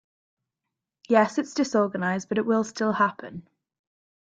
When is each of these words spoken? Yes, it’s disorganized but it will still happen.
Yes, 1.09 1.37
it’s 1.37 1.53
disorganized 1.53 2.27
but 2.27 2.39
it 2.39 2.45
will 2.47 2.63
still 2.63 2.93
happen. 2.93 3.47